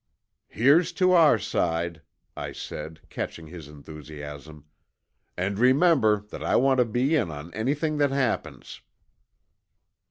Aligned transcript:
"Here's 0.47 0.91
to 0.93 1.11
our 1.11 1.37
side," 1.37 2.01
I 2.35 2.53
said, 2.53 3.01
catching 3.11 3.45
his 3.45 3.67
enthusiasm. 3.67 4.65
"And 5.37 5.59
remember 5.59 6.21
that 6.31 6.43
I 6.43 6.55
want 6.55 6.79
to 6.79 6.85
be 6.85 7.15
in 7.15 7.29
on 7.29 7.53
anything 7.53 7.99
that 7.99 8.09
happens." 8.09 8.81